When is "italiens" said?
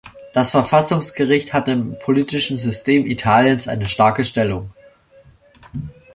3.05-3.67